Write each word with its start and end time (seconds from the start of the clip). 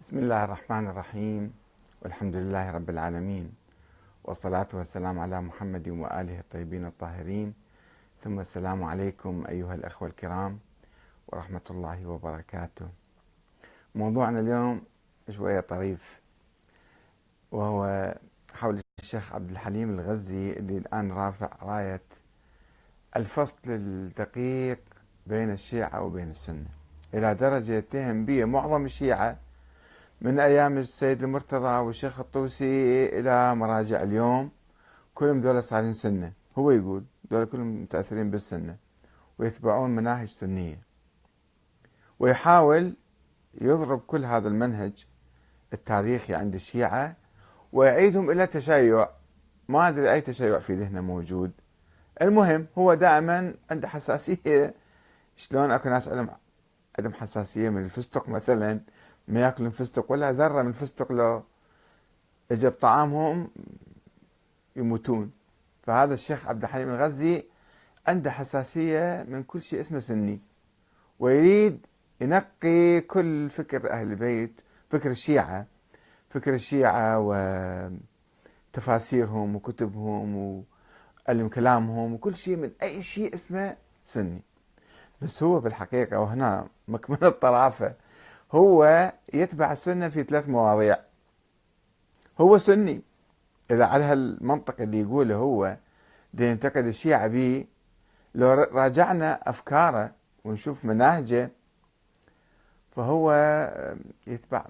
بسم 0.00 0.18
الله 0.18 0.44
الرحمن 0.44 0.86
الرحيم. 0.88 1.52
والحمد 2.02 2.36
لله 2.36 2.70
رب 2.70 2.90
العالمين. 2.90 3.52
والصلاة 4.24 4.68
والسلام 4.74 5.18
على 5.18 5.40
محمد 5.40 5.88
وآله 5.88 6.40
الطيبين 6.40 6.86
الطاهرين. 6.86 7.54
ثم 8.24 8.40
السلام 8.40 8.84
عليكم 8.84 9.44
أيها 9.48 9.74
الأخوة 9.74 10.08
الكرام 10.08 10.58
ورحمة 11.28 11.60
الله 11.70 12.06
وبركاته. 12.06 12.88
موضوعنا 13.94 14.40
اليوم 14.40 14.82
شوية 15.30 15.60
طريف 15.60 16.20
وهو 17.52 18.14
حول 18.54 18.80
الشيخ 19.00 19.34
عبد 19.34 19.50
الحليم 19.50 20.00
الغزي 20.00 20.52
اللي 20.52 20.78
الآن 20.78 21.12
رافع 21.12 21.50
راية 21.62 22.02
الفصل 23.16 23.58
الدقيق 23.66 24.80
بين 25.26 25.50
الشيعة 25.50 26.02
وبين 26.02 26.30
السنة. 26.30 26.68
إلى 27.14 27.34
درجة 27.34 27.72
يتهم 27.72 28.24
به 28.24 28.44
معظم 28.44 28.84
الشيعة 28.84 29.38
من 30.22 30.40
أيام 30.40 30.78
السيد 30.78 31.22
المرتضى 31.22 31.78
والشيخ 31.78 32.20
الطوسي 32.20 33.06
إلى 33.18 33.54
مراجع 33.54 34.02
اليوم 34.02 34.50
كلهم 35.14 35.40
دولة 35.40 35.60
صارين 35.60 35.92
سنة. 35.92 36.32
هو 36.58 36.70
يقول 36.70 37.04
دولة 37.30 37.44
كلهم 37.44 37.82
متأثرين 37.82 38.30
بالسنة 38.30 38.76
ويتبعون 39.38 39.90
مناهج 39.90 40.28
سنية. 40.28 40.78
ويحاول 42.18 42.96
يضرب 43.54 44.00
كل 44.00 44.24
هذا 44.24 44.48
المنهج 44.48 45.06
التاريخي 45.72 46.34
عند 46.34 46.54
الشيعة 46.54 47.16
ويعيدهم 47.72 48.30
إلى 48.30 48.46
تشيع. 48.46 49.08
ما 49.68 49.88
أدري 49.88 50.12
أي 50.12 50.20
تشيع 50.20 50.58
في 50.58 50.74
ذهنه 50.74 51.00
موجود. 51.00 51.52
المهم 52.22 52.66
هو 52.78 52.94
دائما 52.94 53.54
عنده 53.70 53.88
حساسية. 53.88 54.74
شلون 55.36 55.70
أكو 55.70 55.88
ناس 55.88 56.08
عندهم 56.08 56.28
عندهم 56.98 57.12
حساسية 57.12 57.68
من 57.68 57.82
الفستق 57.82 58.28
مثلا؟ 58.28 58.80
ما 59.30 59.40
ياكلون 59.40 59.70
فستق 59.70 60.12
ولا 60.12 60.32
ذرة 60.32 60.62
من 60.62 60.72
فستق 60.72 61.12
لو 61.12 61.42
اجى 62.52 62.68
بطعامهم 62.68 63.50
يموتون. 64.76 65.30
فهذا 65.82 66.14
الشيخ 66.14 66.46
عبد 66.46 66.62
الحليم 66.62 66.88
الغزي 66.88 67.44
عنده 68.06 68.30
حساسية 68.30 69.26
من 69.28 69.42
كل 69.42 69.62
شيء 69.62 69.80
اسمه 69.80 69.98
سني 69.98 70.40
ويريد 71.18 71.86
ينقي 72.20 73.00
كل 73.00 73.50
فكر 73.50 73.90
أهل 73.90 74.10
البيت 74.10 74.60
فكر 74.90 75.10
الشيعة 75.10 75.66
فكر 76.30 76.54
الشيعة 76.54 77.18
وتفاسيرهم 78.72 79.56
وكتبهم 79.56 80.36
وعلم 81.28 81.48
كلامهم 81.48 82.12
وكل 82.14 82.34
شيء 82.34 82.56
من 82.56 82.70
أي 82.82 83.02
شيء 83.02 83.34
اسمه 83.34 83.76
سني. 84.04 84.42
بس 85.22 85.42
هو 85.42 85.60
بالحقيقة 85.60 86.20
وهنا 86.20 86.68
مكمن 86.88 87.18
الطرافة 87.22 87.94
هو 88.52 89.12
يتبع 89.34 89.72
السنة 89.72 90.08
في 90.08 90.22
ثلاث 90.22 90.48
مواضيع. 90.48 90.96
هو 92.40 92.58
سني. 92.58 93.02
إذا 93.70 93.84
على 93.84 94.04
هالمنطق 94.04 94.80
اللي 94.80 95.00
يقوله 95.00 95.34
هو 95.34 95.76
دي 96.34 96.50
ينتقد 96.50 96.86
الشيعة 96.86 97.26
به. 97.26 97.64
لو 98.34 98.52
راجعنا 98.52 99.40
أفكاره 99.50 100.12
ونشوف 100.44 100.84
مناهجه 100.84 101.50
فهو 102.90 103.32
يتبع 104.26 104.66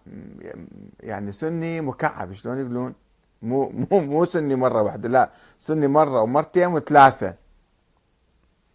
يعني 1.01 1.33
سني 1.33 1.81
مكعب 1.81 2.33
شلون 2.33 2.61
يقولون؟ 2.61 2.95
مو 3.43 3.69
مو 3.69 4.01
مو 4.01 4.25
سني 4.25 4.55
مرة 4.55 4.83
واحدة 4.83 5.09
لا 5.09 5.31
سني 5.59 5.87
مرة 5.87 6.23
ومرتين 6.23 6.67
وثلاثة. 6.67 7.35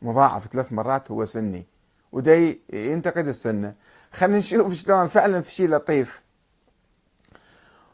مضاعف 0.02 0.48
ثلاث 0.48 0.74
مرات 0.74 1.12
هو 1.12 1.26
سني. 1.26 1.66
ودي 2.16 2.62
ينتقد 2.74 3.28
السنة 3.28 3.74
خلينا 4.12 4.38
نشوف 4.38 4.74
شلون 4.74 5.08
فعلا 5.08 5.42
في 5.42 5.52
شيء 5.52 5.70
لطيف. 5.70 6.22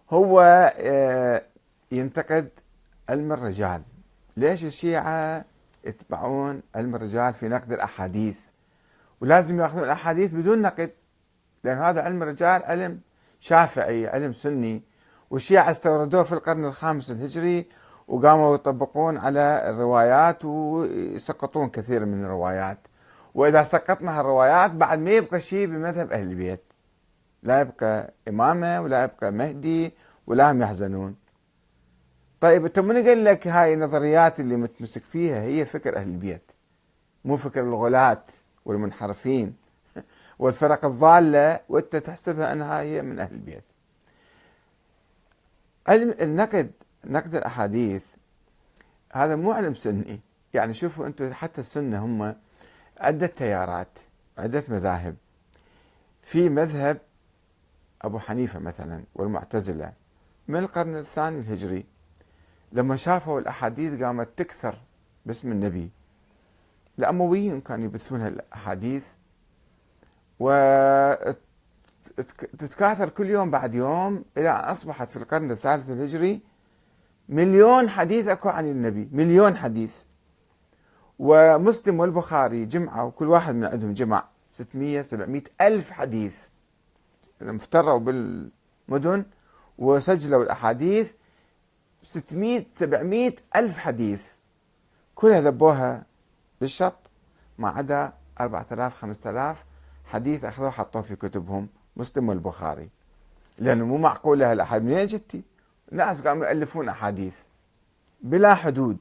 هو 0.10 0.42
آه، 0.78 1.44
ينتقد 1.92 2.50
علم 3.10 3.32
الرجال. 3.32 3.82
ليش 4.38 4.64
الشيعة 4.64 5.46
يتبعون 5.86 6.62
علم 6.76 6.96
الرجال 6.96 7.34
في 7.34 7.48
نقد 7.48 7.72
الأحاديث؟ 7.74 8.40
ولازم 9.22 9.60
يأخذون 9.60 9.84
الأحاديث 9.84 10.34
بدون 10.34 10.62
نقد 10.62 10.92
لأن 11.64 11.78
هذا 11.78 12.02
علم 12.02 12.24
الرجال 12.24 12.64
علم 12.64 13.00
شافعي 13.40 14.08
علم 14.08 14.34
سني. 14.34 14.84
والشيعة 15.30 15.72
استوردوه 15.72 16.24
في 16.24 16.34
القرن 16.34 16.66
الخامس 16.66 17.12
الهجري 17.12 17.66
وقاموا 18.08 18.56
يطبقون 18.56 19.18
على 19.18 19.70
الروايات 19.70 20.46
ويسقطون 20.46 21.70
كثير 21.70 22.06
من 22.06 22.26
الروايات. 22.26 22.88
وإذا 23.36 23.64
سقطنا 23.64 24.20
هالروايات 24.20 24.72
بعد 24.72 25.00
ما 25.00 25.12
يبقى 25.12 25.40
شيء 25.40 25.68
بمذهب 25.68 26.12
أهل 26.12 26.24
البيت. 26.24 26.64
لا 27.44 27.62
يبقى 27.62 28.14
إمامة 28.28 28.82
ولا 28.82 29.04
يبقى 29.04 29.32
مهدي 29.32 29.94
ولا 30.28 30.52
هم 30.52 30.62
يحزنون. 30.62 31.16
طيب 32.40 32.66
انت 32.66 32.80
من 32.80 33.08
قال 33.08 33.24
لك 33.24 33.48
هاي 33.48 33.74
النظريات 33.74 34.40
اللي 34.40 34.56
متمسك 34.56 35.04
فيها 35.04 35.42
هي 35.42 35.66
فكر 35.66 35.98
أهل 35.98 36.08
البيت 36.08 36.52
مو 37.26 37.38
فكر 37.38 37.64
الغلاة 37.64 38.24
والمنحرفين 38.66 39.56
والفرق 40.40 40.86
الضالة 40.86 41.60
وإنت 41.70 41.96
تحسبها 41.96 42.54
أنها 42.54 42.82
هي 42.82 43.02
من 43.02 43.20
أهل 43.20 43.34
البيت. 43.34 43.64
علم 45.88 46.16
النقد 46.22 46.72
نقد 47.06 47.36
الأحاديث 47.36 48.04
هذا 49.12 49.36
مو 49.36 49.52
علم 49.52 49.74
سني. 49.74 50.20
يعني 50.54 50.74
شوفوا 50.74 51.08
أنتم 51.08 51.34
حتى 51.34 51.62
السنة 51.62 52.06
هم 52.06 52.36
عدة 53.02 53.28
تيارات 53.28 54.00
عدة 54.38 54.64
مذاهب. 54.70 55.16
في 56.22 56.50
مذهب 56.50 56.98
أبو 58.02 58.20
حنيفة 58.20 58.60
مثلا 58.60 59.04
والمعتزلة 59.16 59.94
من 60.48 60.60
القرن 60.60 60.96
الثاني 60.96 61.40
الهجري 61.40 61.86
لما 62.72 62.96
شافوا 62.96 63.40
الأحاديث 63.40 64.04
قامت 64.04 64.30
تكثر 64.38 64.78
باسم 65.26 65.52
النبي. 65.52 65.90
الأمويين 67.00 67.62
كانوا 67.62 67.86
يبثون 67.86 68.28
الأحاديث 68.28 69.08
وتتكاثر 70.40 71.40
كل 73.10 73.30
يوم 73.30 73.52
بعد 73.52 73.76
يوم 73.76 74.26
إلى 74.38 74.50
أن 74.50 74.56
أصبحت 74.56 75.10
في 75.10 75.18
القرن 75.18 75.52
الثالث 75.52 75.90
الهجري 75.90 76.42
مليون 77.30 77.90
حديث 77.90 78.28
أكو 78.28 78.50
عن 78.50 78.66
النبي 78.66 79.10
مليون 79.12 79.58
حديث. 79.58 79.96
ومسلم 81.22 82.00
والبخاري 82.00 82.66
جمعة 82.66 83.06
وكل 83.06 83.28
واحد 83.28 83.56
من 83.56 83.66
عندهم 83.66 83.94
جمع 83.94 84.24
600 84.52 85.02
700 85.02 85.44
ألف 85.62 85.92
حديث. 85.92 86.36
افتروا 87.42 88.00
بالمدن 88.00 89.26
وسجلوا 89.78 90.44
الأحاديث 90.44 91.14
600 92.04 92.66
700 92.74 93.36
ألف 93.56 93.78
حديث. 93.78 94.24
كلها 95.16 95.42
ذبوها 95.42 96.06
بالشط 96.62 97.10
ما 97.58 97.70
عدا 97.70 98.14
4000 98.40 98.96
5000 98.96 99.66
حديث 100.06 100.46
أخذوه 100.46 100.70
حطوه 100.70 101.02
في 101.02 101.16
كتبهم 101.16 101.70
مسلم 101.98 102.30
والبخاري. 102.30 102.90
لأنه 103.58 103.86
مو 103.86 103.98
معقولة 103.98 104.52
هالأحاديث. 104.52 104.86
منين 104.88 105.08
جتي؟ 105.08 105.44
ناس 105.92 106.22
قاموا 106.22 106.46
يألفون 106.46 106.90
أحاديث 106.90 107.38
بلا 108.22 108.56
حدود. 108.56 108.98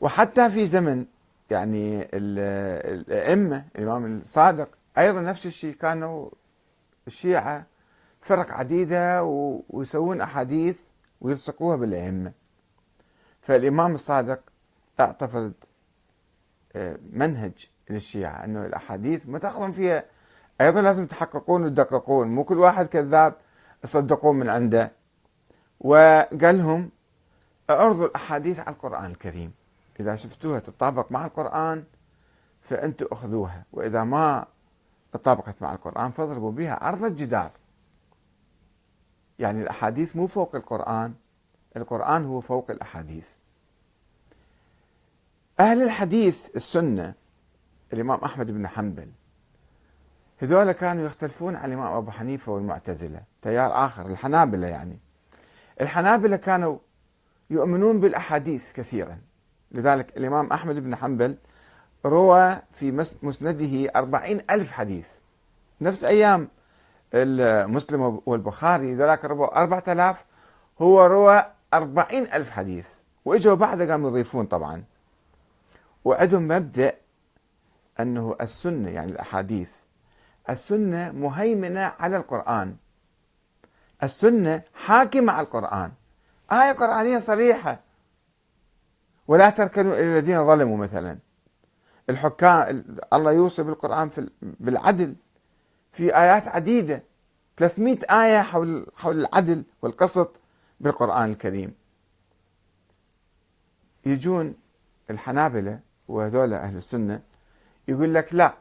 وحتى 0.00 0.50
في 0.50 0.66
زمن 0.66 1.06
يعني 1.50 2.08
الأئمة 2.12 3.64
الإمام 3.76 4.20
الصادق 4.20 4.68
أيضا 4.98 5.20
نفس 5.20 5.46
الشيء 5.46 5.74
كانوا 5.74 6.30
الشيعة 7.06 7.66
فرق 8.20 8.50
عديدة 8.50 9.24
ويسوون 9.68 10.20
أحاديث 10.20 10.80
ويلصقوها 11.20 11.76
بالأئمة. 11.76 12.32
فالإمام 13.42 13.94
الصادق 13.94 14.40
اعتقد 15.00 15.52
آه، 16.76 16.98
منهج 17.12 17.70
للشيعة 17.90 18.44
أنه 18.44 18.66
الأحاديث 18.66 19.26
ما 19.26 19.38
تاخذون 19.38 19.72
فيها. 19.72 20.04
أيضا 20.60 20.82
لازم 20.82 21.06
تحققون 21.06 21.64
وتدققون 21.64 22.28
مو 22.28 22.44
كل 22.44 22.58
واحد 22.58 22.86
كذاب 22.86 23.34
تصدقون 23.82 24.36
من 24.36 24.48
عنده. 24.48 24.92
وقال 25.80 26.58
لهم 26.58 26.90
أعرضوا 27.70 28.06
الأحاديث 28.06 28.58
على 28.58 28.68
القرآن 28.68 29.10
الكريم. 29.10 29.52
إذا 30.00 30.16
شفتوها 30.16 30.58
تطابق 30.58 31.12
مع 31.12 31.24
القرآن 31.24 31.84
فأنتم 32.62 33.06
أخذوها. 33.12 33.64
وإذا 33.72 34.04
ما 34.04 34.46
تطابقت 35.12 35.62
مع 35.62 35.72
القرآن 35.72 36.10
فاضربوا 36.10 36.52
بها 36.52 36.84
عرض 36.84 37.04
الجدار. 37.04 37.50
يعني 39.38 39.62
الأحاديث 39.62 40.16
مو 40.16 40.26
فوق 40.26 40.54
القرآن 40.54 41.14
القرآن 41.76 42.24
هو 42.24 42.40
فوق 42.40 42.70
الأحاديث. 42.70 43.28
أهل 45.60 45.82
الحديث 45.82 46.56
السنة 46.56 47.14
الإمام 47.92 48.20
أحمد 48.20 48.50
بن 48.50 48.68
حنبل 48.68 49.10
هذول 50.38 50.72
كانوا 50.72 51.06
يختلفون 51.06 51.56
عن 51.56 51.72
الإمام 51.72 51.92
أبو 51.92 52.10
حنيفة 52.10 52.52
والمعتزلة. 52.52 53.22
تيار 53.42 53.84
آخر 53.86 54.06
الحنابلة 54.06 54.66
يعني. 54.66 54.98
الحنابلة 55.80 56.36
كانوا 56.36 56.78
يؤمنون 57.50 58.00
بالأحاديث 58.00 58.72
كثيرا. 58.72 59.18
لذلك 59.72 60.16
الإمام 60.16 60.52
أحمد 60.52 60.78
بن 60.78 60.96
حنبل 60.96 61.36
روى 62.06 62.56
في 62.72 62.92
مسنده 63.22 63.90
أربعين 63.96 64.42
ألف 64.50 64.72
حديث. 64.72 65.08
نفس 65.80 66.04
أيام 66.04 66.48
مسلم 67.74 68.20
والبخاري 68.26 68.94
ذولاك 68.94 69.24
رووا 69.24 69.62
4000 69.62 70.24
هو 70.80 71.06
روى 71.06 71.44
40000 71.74 72.50
حديث. 72.50 72.88
وإجوا 73.24 73.54
بعده 73.54 73.90
قاموا 73.90 74.10
يضيفون 74.10 74.46
طبعا. 74.46 74.84
وعندهم 76.04 76.48
مبدأ 76.48 76.92
أنه 78.00 78.36
السنة 78.40 78.90
يعني 78.90 79.12
الأحاديث. 79.12 79.72
السنة 80.50 81.12
مهيمنة 81.12 81.92
على 82.00 82.16
القرآن. 82.16 82.76
السنة 84.02 84.62
حاكمة 84.74 85.32
على 85.32 85.44
القرآن. 85.44 85.92
آية 86.52 86.72
قرآنية 86.72 87.18
صريحة. 87.18 87.80
ولا 89.28 89.50
تركنوا 89.50 89.94
إلى 89.94 90.02
الذين 90.02 90.46
ظلموا 90.46 90.76
مثلا. 90.76 91.18
الحكام 92.10 92.84
الله 93.12 93.32
يوصي 93.32 93.62
بالقرآن 93.62 94.08
في 94.08 94.30
بالعدل. 94.42 95.14
في 95.92 96.16
آيات 96.16 96.48
عديدة 96.48 97.02
300 97.56 97.98
آية 98.10 98.40
حول 98.40 98.86
حول 98.96 99.20
العدل 99.20 99.64
والقسط 99.82 100.40
بالقرآن 100.80 101.30
الكريم. 101.30 101.74
يجون 104.06 104.54
الحنابلة 105.10 105.80
وهذول 106.08 106.54
أهل 106.54 106.76
السنة 106.76 107.20
يقول 107.88 108.14
لك 108.14 108.34
لا 108.34 108.54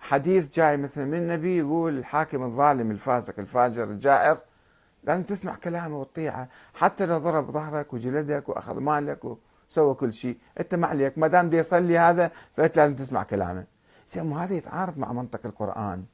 حديث 0.00 0.48
جاي 0.48 0.76
مثلا 0.76 1.04
من 1.04 1.18
النبي 1.18 1.58
يقول 1.58 1.98
الحاكم 1.98 2.42
الظالم 2.42 2.90
الفاسق 2.90 3.34
الفاجر 3.38 3.84
الجائر 3.84 4.38
لازم 5.04 5.22
تسمع 5.22 5.54
كلامه 5.54 6.00
وتطيعه. 6.00 6.48
حتى 6.74 7.06
لو 7.06 7.18
ضرب 7.18 7.50
ظهرك 7.50 7.92
وجلدك 7.92 8.48
وأخذ 8.48 8.80
مالك 8.80 9.24
وسوى 9.70 9.94
كل 9.94 10.12
شيء. 10.12 10.38
أنت 10.60 10.74
ما 10.74 10.86
عليك 10.86 11.18
ما 11.18 11.26
دام 11.26 11.48
بده 11.48 11.58
يصلي 11.58 11.98
هذا 11.98 12.30
فأنت 12.56 12.76
لازم 12.76 12.96
تسمع 12.96 13.22
كلامه. 13.22 13.64
زين 14.08 14.32
هذا 14.32 14.54
يتعارض 14.54 14.98
مع 14.98 15.12
منطق 15.12 15.40
القرآن. 15.46 16.04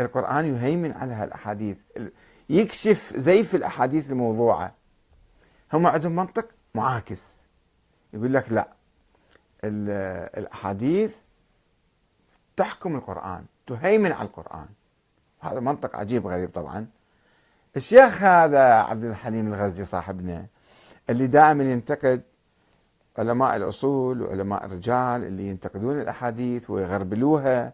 القرآن 0.00 0.46
يهيمن 0.54 0.92
على 0.92 1.14
هالأحاديث. 1.14 1.78
يكشف 2.50 3.12
زيف 3.16 3.54
الأحاديث 3.54 4.10
الموضوعه 4.10 4.74
هم 5.72 5.86
عندهم 5.86 6.16
منطق 6.16 6.48
معاكس. 6.74 7.46
يقول 8.12 8.34
لك 8.34 8.52
لا. 8.52 8.68
الأحاديث 9.64 11.16
تحكم 12.56 12.96
القرآن 12.96 13.44
تهيمن 13.66 14.12
على 14.12 14.28
القرآن. 14.28 14.66
هذا 15.40 15.60
منطق 15.60 15.96
عجيب 15.96 16.26
غريب 16.26 16.50
طبعا. 16.50 16.86
الشيخ 17.76 18.22
هذا 18.22 18.72
عبد 18.72 19.04
الحليم 19.04 19.54
الغزي 19.54 19.84
صاحبنا 19.84 20.46
اللي 21.10 21.26
دائما 21.26 21.64
ينتقد 21.64 22.22
علماء 23.18 23.56
الأصول 23.56 24.22
وعلماء 24.22 24.64
الرجال 24.64 25.24
اللي 25.24 25.48
ينتقدون 25.48 26.00
الأحاديث 26.00 26.70
ويغربلوها 26.70 27.72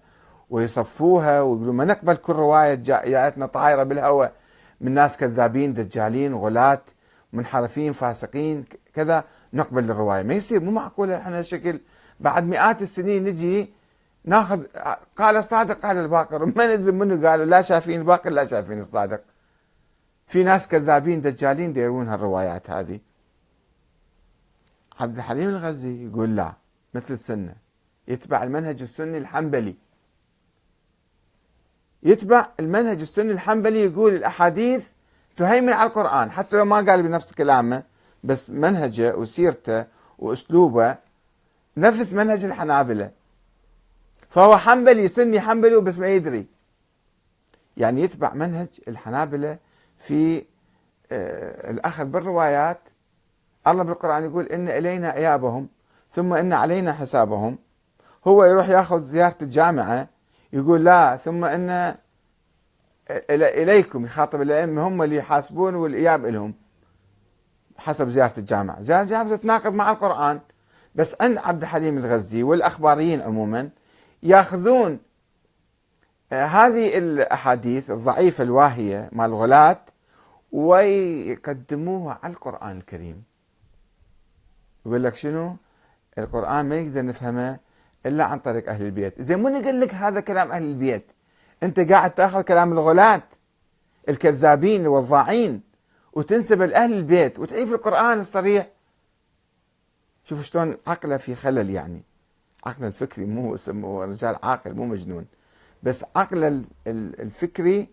ويصفوها 0.51 1.41
ويقولون 1.41 1.77
ما 1.77 1.85
نقبل 1.85 2.17
كل 2.17 2.33
رواية 2.33 2.75
جاءتنا 2.75 3.47
طايرة 3.47 3.83
بالهواء 3.83 4.33
من 4.81 4.93
ناس 4.95 5.17
كذابين 5.17 5.73
دجالين 5.75 6.35
غلاة 6.35 6.83
منحرفين 7.33 7.93
فاسقين 7.93 8.65
كذا 8.95 9.25
نقبل 9.53 9.91
الرواية. 9.91 10.23
ما 10.23 10.35
يصير 10.35 10.61
مو 10.61 10.71
معقولة 10.71 11.17
إحنا 11.17 11.43
شكل 11.43 11.81
بعد 12.21 12.45
مئات 12.45 12.83
السنين 12.83 13.25
نجي 13.25 13.71
ناخذ 14.25 14.65
قال 15.17 15.37
الصادق 15.37 15.87
قال 15.87 15.97
الباقر. 15.97 16.47
ما 16.57 16.77
ندري 16.77 16.93
منو 16.93 17.29
قالوا 17.29 17.45
لا 17.45 17.63
شايفين 17.63 18.01
الباقر 18.01 18.31
لا 18.31 18.45
شايفين 18.45 18.79
الصادق. 18.79 19.21
في 20.27 20.43
ناس 20.43 20.69
كذابين 20.69 21.21
دجالين 21.21 21.77
يروون 21.77 22.09
هالروايات 22.09 22.71
هذه. 22.71 23.01
عبد 25.03 25.17
الحليم 25.17 25.49
الغزي 25.49 26.07
يقول 26.07 26.37
لا 26.37 26.55
مثل 26.95 27.15
السنة. 27.15 27.55
يتبع 28.09 28.43
المنهج 28.43 28.83
السني 28.83 29.19
الحنبلي. 29.19 29.75
يتبع 32.03 32.49
المنهج 32.61 33.01
السني 33.01 33.33
الحنبلي 33.33 33.85
يقول 33.85 34.15
الأحاديث 34.15 34.89
تهيمن 35.37 35.73
على 35.73 35.89
القرآن 35.89 36.31
حتى 36.31 36.57
لو 36.57 36.65
ما 36.65 36.77
قال 36.77 37.03
بنفس 37.03 37.33
كلامه 37.33 37.83
بس 38.25 38.51
منهجه 38.51 39.17
وسيرته 39.17 39.85
وأسلوبه 40.19 40.97
نفس 41.77 42.13
منهج 42.13 42.45
الحنابلة. 42.45 43.11
فهو 44.31 44.57
حنبلي 44.57 45.09
سني 45.09 45.41
حنبلي 45.41 45.81
بس 45.81 45.99
ما 45.99 46.09
يدري. 46.09 46.47
يعني 47.77 48.03
يتبع 48.03 48.35
منهج 48.35 48.69
الحنابلة 48.89 49.59
في 49.99 50.45
آه، 51.13 51.71
الأخذ 51.71 52.05
بالروايات 52.05 52.89
الله 53.67 53.83
بالقرآن 53.83 54.25
يقول 54.25 54.47
إن 54.47 54.69
إلينا 54.69 55.17
إيابهم 55.17 55.69
ثم 56.13 56.33
إن 56.33 56.53
علينا 56.53 56.93
حسابهم. 56.93 57.59
هو 58.27 58.45
يروح 58.45 58.69
ياخذ 58.69 59.01
زيارة 59.01 59.37
الجامعة 59.43 60.09
يقول 60.53 60.85
لا 60.85 61.17
ثم 61.17 61.45
إن 61.45 61.95
إليكم 63.31 64.05
يخاطب 64.05 64.43
الأئمة 64.43 64.87
هم 64.89 65.03
اللي 65.03 65.17
يحاسبون 65.17 65.75
والإياب 65.75 66.27
لهم 66.27 66.55
حسب 67.77 68.09
زيارة 68.09 68.33
الجامعة. 68.39 68.83
زيارة 68.83 69.03
الجامعة 69.03 69.37
تتناقض 69.37 69.73
مع 69.73 69.91
القرآن 69.91 70.41
بس 70.95 71.17
عند 71.21 71.39
عبد 71.39 71.63
الحليم 71.63 71.99
الغزي 71.99 72.43
والأخباريين 72.43 73.21
عموما 73.23 73.69
ياخذون 74.23 74.99
آه، 76.33 76.45
هذه 76.45 76.99
الأحاديث 76.99 77.91
الضعيفة 77.91 78.45
الواهية 78.45 79.09
مال 79.13 79.27
الغلاة 79.27 79.81
ويقدموها 80.53 82.19
على 82.23 82.33
القرآن 82.33 82.77
الكريم. 82.77 83.23
يقول 84.87 85.05
لك 85.05 85.17
شنو؟ 85.17 85.57
القرآن 86.19 86.69
ما 86.69 86.77
يقدر 86.77 87.05
نفهمه 87.05 87.59
إلا 88.07 88.25
عن 88.25 88.39
طريق 88.39 88.69
أهل 88.69 88.87
البيت. 88.87 89.23
زين 89.23 89.39
من 89.43 89.65
قال 89.65 89.81
لك 89.81 89.95
هذا 89.95 90.21
كلام 90.21 90.53
أهل 90.53 90.63
البيت؟ 90.63 91.13
أنت 91.63 91.81
قاعد 91.81 92.15
تأخذ 92.15 92.43
كلام 92.43 92.73
الغلاة 92.73 93.23
الكذابين 94.09 94.83
الوضاعين 94.83 95.61
وتنسب 96.13 96.63
لأهل 96.63 96.93
البيت 96.93 97.39
وتعيف 97.39 97.73
القرآن 97.73 98.21
الصريح. 98.21 98.69
شوف 100.25 100.43
شلون 100.43 100.77
عقله 100.87 101.17
في 101.17 101.35
خلل 101.35 101.71
يعني. 101.71 102.03
عقله 102.67 102.87
الفكري 102.87 103.25
مو 103.25 104.03
رجال 104.03 104.37
عاقل 104.43 104.75
مو 104.75 104.87
مجنون. 104.87 105.27
بس 105.83 106.05
عقله 106.17 106.65
الفكري 106.87 107.89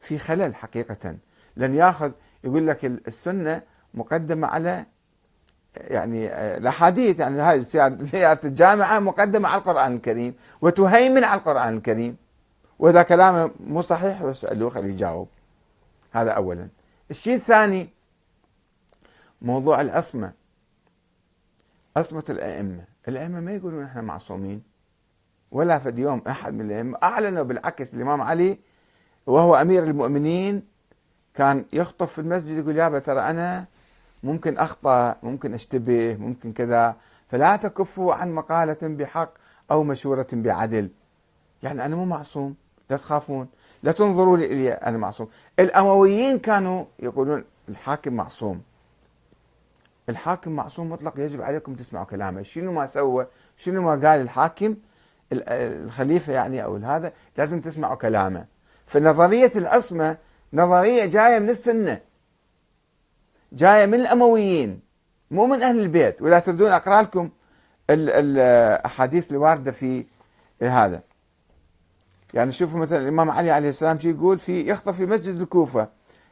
في 0.00 0.18
خلل 0.18 0.54
حقيقة. 0.54 1.16
لن 1.56 1.74
ياخذ 1.74 2.12
يقول 2.44 2.66
لك 2.66 2.84
السنة 2.84 3.62
مقدمة 3.94 4.46
على 4.46 4.86
يعني 5.76 6.26
الأحاديث 6.56 7.20
يعني 7.20 7.40
هاي 7.40 7.60
زياره 8.00 8.40
الجامعة 8.44 8.98
مقدمة 8.98 9.48
على 9.48 9.58
القرآن 9.58 9.94
الكريم 9.94 10.34
وتهيمن 10.60 11.24
على 11.24 11.38
القرآن 11.38 11.76
الكريم 11.76 12.16
واذا 12.78 13.02
كلامه 13.02 13.50
مو 13.60 13.82
صحيح 13.82 14.22
اسالوه 14.22 14.70
خليه 14.70 14.92
يجاوب. 14.92 15.28
هذا 16.12 16.30
اولا. 16.30 16.68
الشيء 17.10 17.34
الثاني 17.34 17.88
موضوع 19.42 19.80
العصمه 19.80 20.32
عصمه 21.96 22.24
الأئمة. 22.30 22.84
الأئمة 23.08 23.40
ما 23.40 23.52
يقولون 23.52 23.84
إحنا 23.84 24.02
معصومين. 24.02 24.62
ولا 25.50 25.78
في 25.78 25.92
يوم 25.96 26.22
أحد 26.28 26.54
من 26.54 26.60
الأئمة 26.60 26.98
أعلنوا 27.02 27.42
بالعكس 27.42 27.94
الإمام 27.94 28.22
علي 28.22 28.58
وهو 29.26 29.54
أمير 29.54 29.82
المؤمنين 29.82 30.62
كان 31.34 31.64
يخطب 31.72 32.06
في 32.06 32.18
المسجد 32.18 32.58
يقول 32.58 32.76
يابا 32.76 32.98
ترى 32.98 33.20
أنا 33.20 33.64
ممكن 34.24 34.58
أخطأ 34.58 35.16
ممكن 35.22 35.54
أشتبه 35.54 36.16
ممكن 36.20 36.52
كذا. 36.52 36.96
فلا 37.28 37.56
تكفوا 37.56 38.14
عن 38.14 38.32
مقالة 38.32 38.78
بحق 38.82 39.30
أو 39.70 39.82
مشورة 39.82 40.26
بعدل. 40.32 40.90
يعني 41.62 41.84
أنا 41.84 41.96
مو 41.96 42.04
معصوم 42.04 42.54
لا 42.90 42.96
تخافون. 42.96 43.48
لا 43.82 43.92
تنظروا 43.92 44.36
لي 44.36 44.72
أنا 44.72 44.98
معصوم. 44.98 45.28
الأمويين 45.58 46.38
كانوا 46.38 46.84
يقولون 46.98 47.44
الحاكم 47.68 48.12
معصوم. 48.12 48.62
الحاكم 50.08 50.52
معصوم 50.52 50.90
مطلق 50.90 51.20
يجب 51.20 51.42
عليكم 51.42 51.74
تسمعوا 51.74 52.04
كلامه. 52.04 52.42
شنو 52.42 52.72
ما 52.72 52.86
سوى 52.86 53.26
شنو 53.56 53.82
ما 53.82 53.90
قال 53.90 54.20
الحاكم 54.20 54.76
الخليفة 55.32 56.32
يعني 56.32 56.64
أو 56.64 56.76
هذا 56.76 57.12
لازم 57.38 57.60
تسمعوا 57.60 57.94
كلامه. 57.94 58.46
فنظرية 58.86 59.52
العصمة 59.56 60.16
نظرية 60.52 61.04
جاية 61.04 61.38
من 61.38 61.50
السنة. 61.50 62.00
جاية 63.54 63.86
من 63.86 63.94
الأمويين 63.94 64.80
مو 65.30 65.46
من 65.46 65.62
أهل 65.62 65.80
البيت 65.80 66.22
ولا 66.22 66.38
تريدون 66.38 66.70
أقرأ 66.70 67.02
لكم 67.02 67.30
الاحاديث 67.90 69.32
الواردة 69.32 69.72
في 69.72 70.06
هذا. 70.62 71.02
يعني 72.34 72.52
شوفوا 72.52 72.80
مثلا 72.80 72.98
الإمام 72.98 73.30
علي 73.30 73.50
عليه 73.50 73.68
السلام 73.68 73.98
شو 73.98 74.08
يقول؟ 74.08 74.38
في 74.38 74.70
يخطب 74.70 74.92
في 74.92 75.06
مسجد 75.06 75.40
الكوفة 75.40 75.88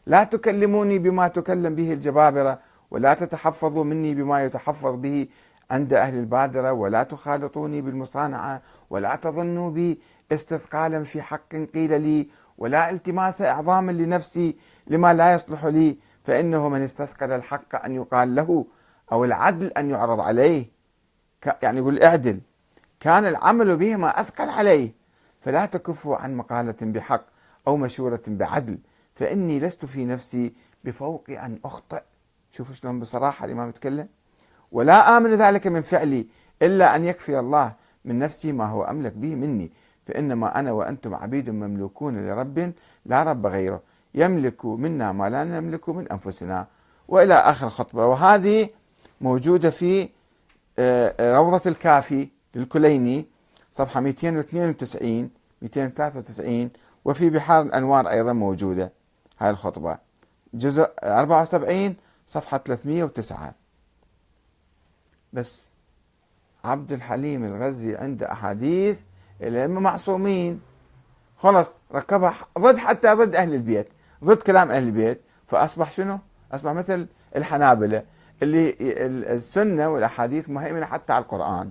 لا 0.06 0.24
تكلموني 0.24 0.98
بما 0.98 1.28
تكلم 1.28 1.74
به 1.74 1.92
الجبابرة 1.92 2.58
ولا 2.90 3.14
تتحفظوا 3.14 3.84
مني 3.84 4.14
بما 4.14 4.44
يتحفظ 4.44 4.94
به 4.94 5.26
عند 5.70 5.92
أهل 5.92 6.18
البادرة 6.18 6.72
ولا 6.72 7.02
تخالطوني 7.02 7.80
بالمصانعة 7.82 8.62
ولا 8.90 9.16
تظنوا 9.16 9.70
بي 9.70 10.00
استثقالا 10.32 11.04
في 11.04 11.22
حق 11.22 11.56
قيل 11.74 12.00
لي 12.00 12.28
ولا 12.58 12.90
التماس 12.90 13.42
إعظاما 13.42 13.92
لنفسي 13.92 14.56
لما 14.86 15.14
لا 15.14 15.34
يصلح 15.34 15.64
لي 15.64 15.98
فإنه 16.24 16.68
من 16.68 16.82
استثقل 16.82 17.32
الحق 17.32 17.84
أن 17.84 17.92
يقال 17.92 18.34
له 18.34 18.66
أو 19.12 19.24
العدل 19.24 19.66
أن 19.66 19.90
يعرض 19.90 20.20
عليه. 20.20 20.66
يعني 21.62 21.78
يقول 21.78 22.02
اعدل. 22.02 22.40
كان 23.00 23.26
العمل 23.26 23.76
بهما 23.76 24.20
أثقل 24.20 24.48
عليه. 24.48 24.92
فلا 25.40 25.66
تكفوا 25.66 26.16
عن 26.16 26.34
مقالة 26.34 26.76
بحق 26.82 27.24
أو 27.68 27.76
مشورة 27.76 28.22
بعدل. 28.26 28.78
فإني 29.14 29.60
لست 29.60 29.84
في 29.84 30.04
نفسي 30.04 30.52
بفوق 30.84 31.24
أن 31.30 31.58
أخطئ. 31.64 32.02
شوفوا 32.50 32.74
شلون 32.74 33.00
بصراحة 33.00 33.44
الإمام 33.44 33.68
يتكلم. 33.68 34.08
ولا 34.72 35.16
آمن 35.16 35.34
ذلك 35.34 35.66
من 35.66 35.82
فعلي 35.82 36.26
إلا 36.62 36.96
أن 36.96 37.04
يكفي 37.04 37.38
الله 37.38 37.74
من 38.04 38.18
نفسي 38.18 38.52
ما 38.52 38.66
هو 38.66 38.84
أملك 38.84 39.12
به 39.12 39.34
مني. 39.34 39.72
فإنما 40.06 40.58
أنا 40.58 40.72
وأنتم 40.72 41.14
عبيد 41.14 41.50
مملوكون 41.50 42.26
لرب 42.26 42.72
لا 43.06 43.22
رب 43.22 43.46
غيره. 43.46 43.82
يملك 44.14 44.64
منا 44.64 45.12
ما 45.12 45.30
لا 45.30 45.44
نملك 45.44 45.88
من 45.88 46.08
أنفسنا 46.08 46.66
وإلى 47.08 47.34
آخر 47.34 47.66
الخطبة 47.66 48.06
وهذه 48.06 48.68
موجودة 49.20 49.70
في 49.70 50.08
آه، 50.78 51.36
روضة 51.36 51.60
الكافي 51.70 52.28
للكليني 52.54 53.26
صفحة 53.70 54.00
292 54.00 55.30
293 55.62 56.70
وفي 57.04 57.30
بحار 57.30 57.62
الأنوار 57.62 58.10
أيضا 58.10 58.32
موجودة 58.32 58.92
هاي 59.38 59.50
الخطبة. 59.50 59.98
جزء 60.54 60.90
74 61.04 61.96
صفحة 62.26 62.58
309 62.58 63.54
بس 65.32 65.66
عبد 66.64 66.92
الحليم 66.92 67.44
الغزي 67.44 67.96
عنده 67.96 68.32
أحاديث 68.32 68.98
الأئمة 69.42 69.80
معصومين. 69.80 70.60
خلص 71.36 71.78
ركبها 71.94 72.34
ضد 72.58 72.76
حتى 72.76 73.14
ضد 73.14 73.34
أهل 73.36 73.54
البيت. 73.54 73.88
ضد 74.24 74.36
كلام 74.36 74.70
أهل 74.70 74.82
البيت 74.82 75.20
فأصبح 75.46 75.90
شنو؟ 75.92 76.18
أصبح 76.52 76.72
مثل 76.72 77.06
الحنابلة 77.36 78.02
اللي 78.42 78.76
السنة 79.36 79.88
والأحاديث 79.88 80.48
مهيمنة 80.48 80.86
حتى 80.86 81.12
على 81.12 81.22
القرآن 81.22 81.60